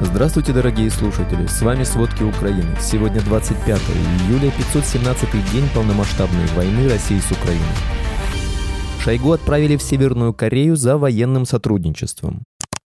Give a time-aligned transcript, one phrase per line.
[0.00, 1.46] Здравствуйте, дорогие слушатели!
[1.46, 2.76] С вами «Сводки Украины».
[2.80, 3.80] Сегодня 25
[4.28, 7.62] июля, 517 день полномасштабной войны России с Украиной.
[9.00, 12.42] Шойгу отправили в Северную Корею за военным сотрудничеством.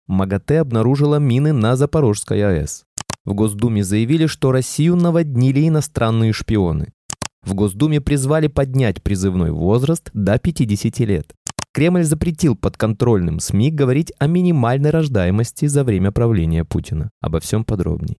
[0.07, 2.85] МАГАТЭ обнаружила мины на Запорожской АЭС.
[3.25, 6.93] В Госдуме заявили, что Россию наводнили иностранные шпионы.
[7.43, 11.33] В Госдуме призвали поднять призывной возраст до 50 лет.
[11.73, 17.11] Кремль запретил подконтрольным СМИ говорить о минимальной рождаемости за время правления Путина.
[17.21, 18.17] Обо всем подробней.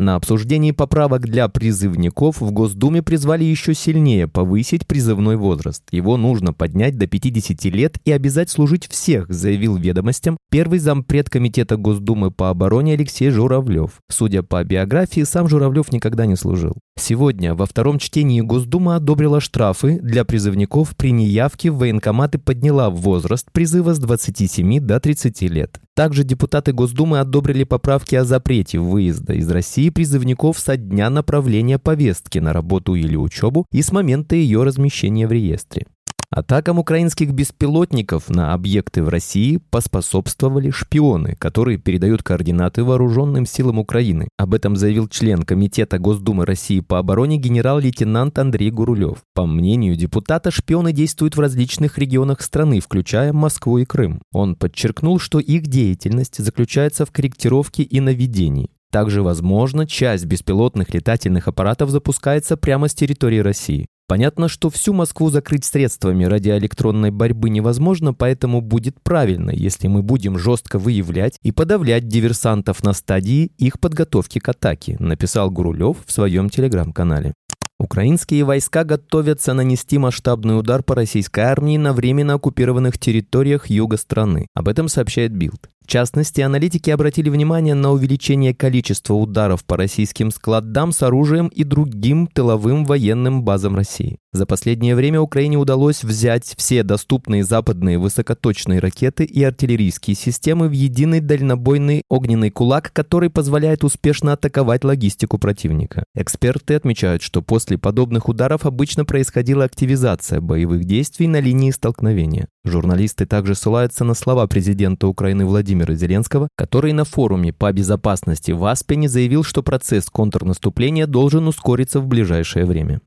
[0.00, 5.82] На обсуждении поправок для призывников в Госдуме призвали еще сильнее повысить призывной возраст.
[5.90, 11.76] Его нужно поднять до 50 лет и обязать служить всех, заявил ведомостям первый зампред Комитета
[11.76, 14.00] Госдумы по обороне Алексей Журавлев.
[14.08, 16.76] Судя по биографии, сам Журавлев никогда не служил.
[16.96, 23.50] Сегодня во втором чтении Госдума одобрила штрафы для призывников при неявке в военкоматы подняла возраст
[23.50, 25.80] призыва с 27 до 30 лет.
[25.94, 32.38] Также депутаты Госдумы одобрили поправки о запрете выезда из России призывников со дня направления повестки
[32.38, 35.86] на работу или учебу и с момента ее размещения в реестре.
[36.30, 44.28] Атакам украинских беспилотников на объекты в России поспособствовали шпионы, которые передают координаты вооруженным силам Украины.
[44.36, 49.22] Об этом заявил член Комитета Госдумы России по обороне генерал-лейтенант Андрей Гурулев.
[49.34, 54.20] По мнению депутата, шпионы действуют в различных регионах страны, включая Москву и Крым.
[54.30, 58.68] Он подчеркнул, что их деятельность заключается в корректировке и наведении.
[58.90, 63.86] Также, возможно, часть беспилотных летательных аппаратов запускается прямо с территории России.
[64.08, 70.38] Понятно, что всю Москву закрыть средствами радиоэлектронной борьбы невозможно, поэтому будет правильно, если мы будем
[70.38, 76.48] жестко выявлять и подавлять диверсантов на стадии их подготовки к атаке, написал Гурулев в своем
[76.48, 77.34] телеграм-канале.
[77.78, 84.46] Украинские войска готовятся нанести масштабный удар по российской армии на временно оккупированных территориях юга страны.
[84.54, 85.68] Об этом сообщает Билд.
[85.88, 91.64] В частности, аналитики обратили внимание на увеличение количества ударов по российским складам с оружием и
[91.64, 94.18] другим тыловым военным базам России.
[94.30, 100.72] За последнее время Украине удалось взять все доступные западные высокоточные ракеты и артиллерийские системы в
[100.72, 106.04] единый дальнобойный огненный кулак, который позволяет успешно атаковать логистику противника.
[106.14, 112.48] Эксперты отмечают, что после подобных ударов обычно происходила активизация боевых действий на линии столкновения.
[112.68, 118.64] Журналисты также ссылаются на слова президента Украины Владимира Зеленского, который на форуме по безопасности в
[118.64, 123.00] Аспене заявил, что процесс контрнаступления должен ускориться в ближайшее время.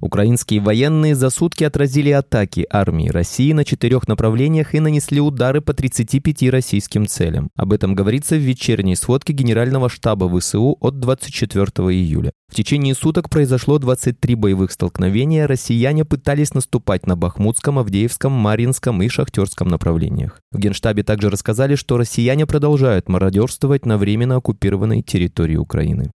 [0.00, 5.74] Украинские военные за сутки отразили атаки армии России на четырех направлениях и нанесли удары по
[5.74, 7.50] 35 российским целям.
[7.56, 12.30] Об этом говорится в вечерней сводке Генерального штаба ВСУ от 24 июля.
[12.48, 19.08] В течение суток произошло 23 боевых столкновения, россияне пытались наступать на Бахмутском, Авдеевском, Маринском и
[19.08, 20.40] Шахтерском направлениях.
[20.52, 26.12] В Генштабе также рассказали, что россияне продолжают мародерствовать на временно оккупированной территории Украины.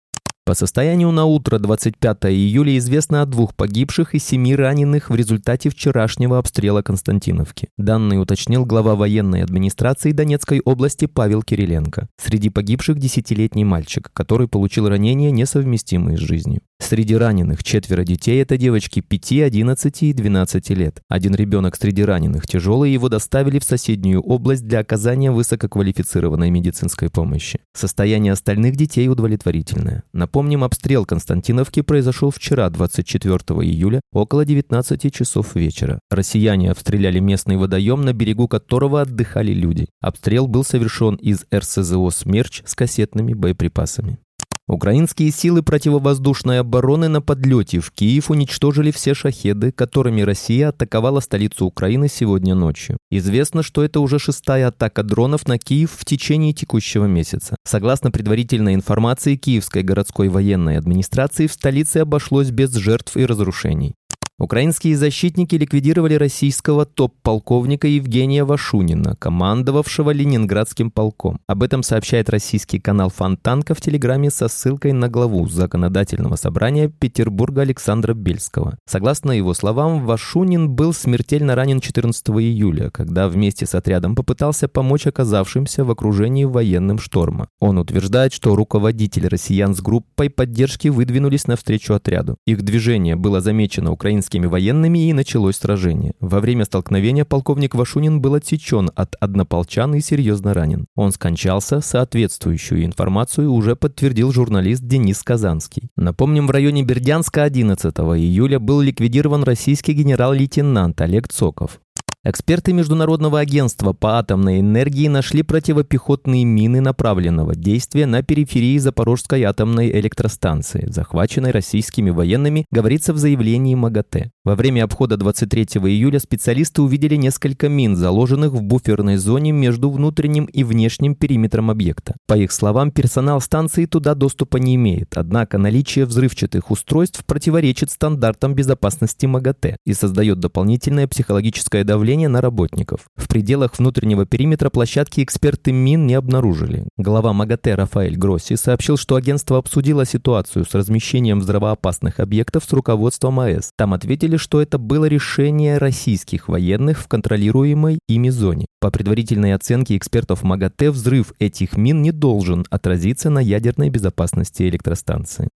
[0.53, 5.71] По состоянию на утро 25 июля известно о двух погибших и семи раненых в результате
[5.71, 7.69] вчерашнего обстрела Константиновки.
[7.79, 12.07] Данные уточнил глава военной администрации Донецкой области Павел Кириленко.
[12.23, 16.61] Среди погибших десятилетний мальчик, который получил ранения, несовместимые с жизнью.
[16.83, 21.01] Среди раненых четверо детей– это девочки 5, 11 и 12 лет.
[21.09, 27.61] Один ребенок среди раненых тяжелый, его доставили в соседнюю область для оказания высококвалифицированной медицинской помощи.
[27.73, 30.03] Состояние остальных детей удовлетворительное.
[30.13, 36.01] Напомним, обстрел Константиновки произошел вчера, 24 июля, около 19 часов вечера.
[36.11, 39.87] Россияне обстреляли местный водоем, на берегу которого отдыхали люди.
[40.01, 44.19] Обстрел был совершен из РСЗО «Смерч» с кассетными боеприпасами.
[44.69, 51.67] Украинские силы противовоздушной обороны на подлете в Киев уничтожили все шахеды, которыми Россия атаковала столицу
[51.67, 52.97] Украины сегодня ночью.
[53.11, 57.57] Известно, что это уже шестая атака дронов на Киев в течение текущего месяца.
[57.65, 63.95] Согласно предварительной информации Киевской городской военной администрации, в столице обошлось без жертв и разрушений.
[64.43, 71.39] Украинские защитники ликвидировали российского топ-полковника Евгения Вашунина, командовавшего Ленинградским полком.
[71.47, 77.63] Об этом сообщает российский канал Фонтанка в Телеграме со ссылкой на главу Законодательного собрания Петербурга
[77.63, 78.79] Александра Бельского.
[78.85, 85.07] Согласно его словам, Вашунин был смертельно ранен 14 июля, когда вместе с отрядом попытался помочь
[85.07, 87.47] оказавшимся в окружении военным шторма.
[87.61, 92.39] Он утверждает, что руководитель россиян с группой поддержки выдвинулись навстречу отряду.
[92.45, 96.13] Их движение было замечено украинским российскими военными и началось сражение.
[96.21, 100.87] Во время столкновения полковник Вашунин был отсечен от однополчан и серьезно ранен.
[100.97, 105.91] Он скончался, соответствующую информацию уже подтвердил журналист Денис Казанский.
[105.97, 111.79] Напомним, в районе Бердянска 11 июля был ликвидирован российский генерал-лейтенант Олег Цоков.
[112.25, 119.91] Эксперты Международного агентства по атомной энергии нашли противопехотные мины направленного действия на периферии Запорожской атомной
[119.91, 124.31] электростанции, захваченной российскими военными, говорится в заявлении МАГАТЭ.
[124.45, 130.47] Во время обхода 23 июля специалисты увидели несколько мин, заложенных в буферной зоне между внутренним
[130.47, 132.17] и внешним периметром объекта.
[132.27, 138.57] По их словам, персонал станции туда доступа не имеет, однако наличие взрывчатых устройств противоречит стандартам
[138.57, 143.03] безопасности МАГАТЭ и создает дополнительное психологическое давление на работников.
[143.15, 146.89] В пределах внутреннего периметра площадки эксперты МИН не обнаружили.
[146.97, 153.39] Глава МАГАТЭ Рафаэль Гросси сообщил, что агентство обсудило ситуацию с размещением взрывоопасных объектов с руководством
[153.39, 153.71] АЭС.
[153.77, 158.67] Там ответили, что это было решение российских военных в контролируемой ими зоне.
[158.81, 165.49] По предварительной оценке экспертов МАГАТЭ, взрыв этих мин не должен отразиться на ядерной безопасности электростанции.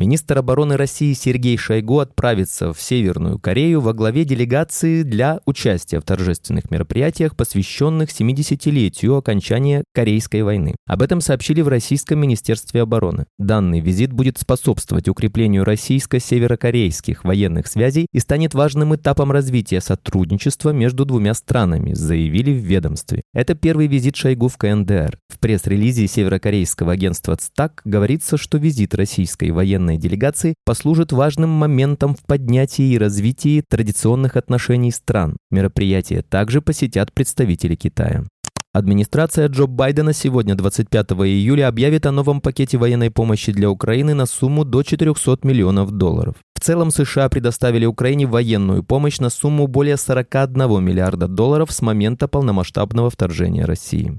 [0.00, 6.04] Министр обороны России Сергей Шойгу отправится в Северную Корею во главе делегации для участия в
[6.04, 10.74] торжественных мероприятиях, посвященных 70-летию окончания Корейской войны.
[10.86, 13.26] Об этом сообщили в Российском Министерстве обороны.
[13.38, 21.04] Данный визит будет способствовать укреплению российско-северокорейских военных связей и станет важным этапом развития сотрудничества между
[21.04, 23.20] двумя странами, заявили в ведомстве.
[23.34, 25.18] Это первый визит Шойгу в КНДР.
[25.28, 32.14] В пресс-релизе северокорейского агентства ЦТАК говорится, что визит российской военной военной делегации послужит важным моментом
[32.14, 35.36] в поднятии и развитии традиционных отношений стран.
[35.50, 38.24] Мероприятие также посетят представители Китая.
[38.72, 44.26] Администрация Джо Байдена сегодня, 25 июля, объявит о новом пакете военной помощи для Украины на
[44.26, 46.36] сумму до 400 миллионов долларов.
[46.54, 52.28] В целом США предоставили Украине военную помощь на сумму более 41 миллиарда долларов с момента
[52.28, 54.18] полномасштабного вторжения России.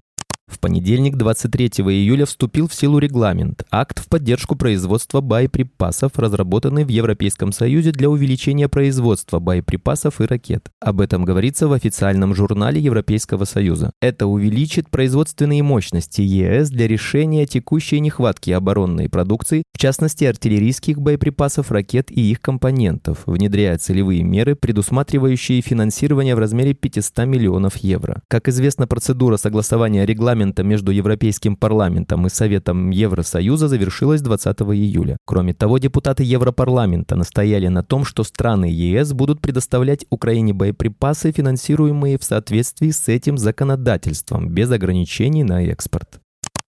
[0.51, 6.89] В понедельник, 23 июля, вступил в силу регламент, акт в поддержку производства боеприпасов, разработанный в
[6.89, 10.69] Европейском Союзе для увеличения производства боеприпасов и ракет.
[10.81, 13.93] Об этом говорится в официальном журнале Европейского Союза.
[14.01, 21.71] Это увеличит производственные мощности ЕС для решения текущей нехватки оборонной продукции, в частности артиллерийских боеприпасов,
[21.71, 28.21] ракет и их компонентов, внедряя целевые меры, предусматривающие финансирование в размере 500 миллионов евро.
[28.27, 35.17] Как известно, процедура согласования регламента регламента между Европейским парламентом и Советом Евросоюза завершилась 20 июля.
[35.25, 42.17] Кроме того, депутаты Европарламента настояли на том, что страны ЕС будут предоставлять Украине боеприпасы, финансируемые
[42.17, 46.19] в соответствии с этим законодательством, без ограничений на экспорт.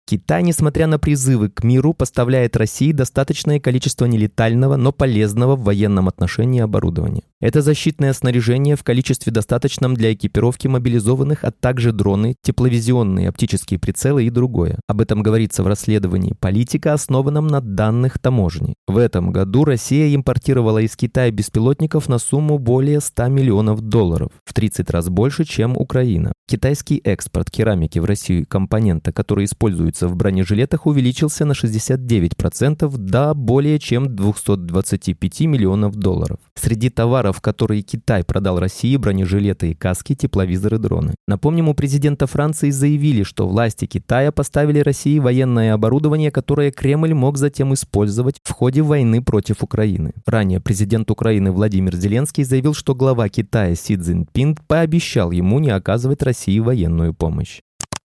[0.06, 6.10] Китай, несмотря на призывы к миру, поставляет России достаточное количество нелетального, но полезного в военном
[6.10, 7.24] отношении оборудования.
[7.42, 14.26] Это защитное снаряжение в количестве достаточном для экипировки мобилизованных, а также дроны, тепловизионные оптические прицелы
[14.26, 14.80] и другое.
[14.88, 18.76] Об этом говорится в расследовании «Политика, основанном на данных таможни».
[18.88, 24.54] В этом году Россия импортировала из Китая беспилотников на сумму более 100 миллионов долларов, в
[24.54, 26.34] 30 раз больше, чем Украина.
[26.48, 33.80] Китайский экспорт керамики в Россию компонента, который используется в бронежилетах, увеличился на 69% до более
[33.80, 36.38] чем 225 миллионов долларов.
[36.56, 41.14] Среди товаров, которые Китай продал России, бронежилеты и каски, тепловизоры, дроны.
[41.28, 47.38] Напомним, у президента Франции заявили, что власти Китая поставили России военное оборудование, которое Кремль мог
[47.38, 50.14] затем использовать в ходе войны против Украины.
[50.26, 56.24] Ранее президент Украины Владимир Зеленский заявил, что глава Китая Си Цзиньпин пообещал ему не оказывать
[56.24, 57.62] России военную помощь.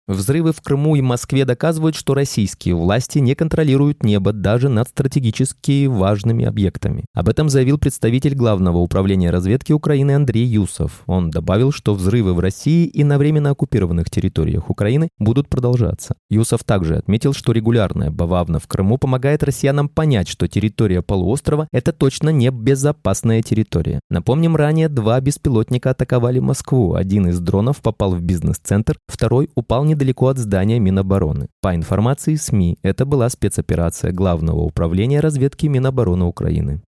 [0.08, 5.88] Взрывы в Крыму и Москве доказывают, что российские власти не контролируют небо даже над стратегически
[5.88, 7.06] важными объектами.
[7.16, 11.02] Об этом заявил представитель Главного управления разведки Украины Андрей Юсов.
[11.08, 16.16] Он добавил, что взрывы в России и на временно оккупированных территориях Украины будут продолжаться.
[16.30, 21.92] Юсов также отметил, что регулярная бававна в Крыму помогает россиянам понять, что территория полуострова– это
[21.92, 24.02] точно не безопасная территория.
[24.12, 26.94] Напомним, ранее два беспилотника атаковали Москву.
[26.94, 31.48] Один из дронов попал в бизнес-центр, второй упал не недалеко от здания Минобороны.
[31.62, 36.82] По информации СМИ, это была спецоперация Главного управления разведки Минобороны Украины.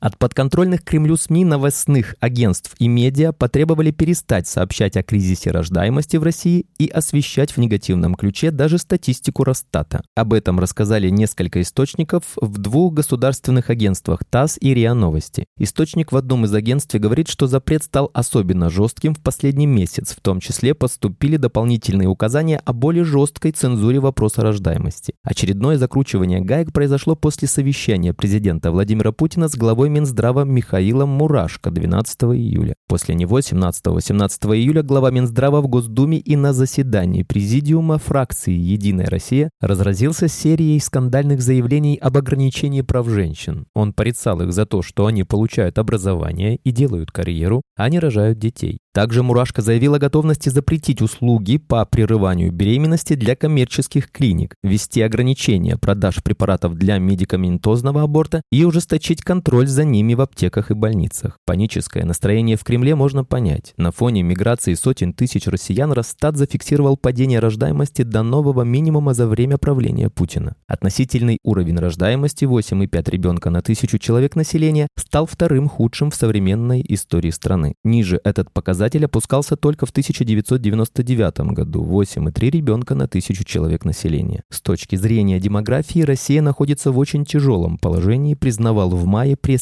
[0.00, 6.22] От подконтрольных Кремлю СМИ, новостных агентств и медиа потребовали перестать сообщать о кризисе рождаемости в
[6.22, 10.04] России и освещать в негативном ключе даже статистику Росстата.
[10.14, 15.46] Об этом рассказали несколько источников в двух государственных агентствах ТАСС и РИА Новости.
[15.58, 20.14] Источник в одном из агентств говорит, что запрет стал особенно жестким в последний месяц.
[20.14, 25.14] В том числе поступили дополнительные указания о более жесткой цензуре вопроса рождаемости.
[25.24, 31.70] Очередное закручивание гаек произошло после совещания президента Владимира Путина с главой главой Минздрава Михаилом Мурашко
[31.70, 32.74] 12 июля.
[32.88, 39.50] После него 17-18 июля глава Минздрава в Госдуме и на заседании Президиума фракции «Единая Россия»
[39.60, 43.66] разразился серией скандальных заявлений об ограничении прав женщин.
[43.74, 48.38] Он порицал их за то, что они получают образование и делают карьеру, а не рожают
[48.38, 48.78] детей.
[48.98, 55.76] Также Мурашко заявил о готовности запретить услуги по прерыванию беременности для коммерческих клиник, ввести ограничения
[55.76, 61.38] продаж препаратов для медикаментозного аборта и ужесточить контроль ними в аптеках и больницах.
[61.46, 63.74] Паническое настроение в Кремле можно понять.
[63.76, 69.58] На фоне миграции сотен тысяч россиян Росстат зафиксировал падение рождаемости до нового минимума за время
[69.58, 70.56] правления Путина.
[70.66, 77.30] Относительный уровень рождаемости 8,5 ребенка на тысячу человек населения стал вторым худшим в современной истории
[77.30, 77.74] страны.
[77.84, 84.42] Ниже этот показатель опускался только в 1999 году– 8,3 ребенка на тысячу человек населения.
[84.50, 89.36] С точки зрения демографии Россия находится в очень тяжелом положении, признавал в мае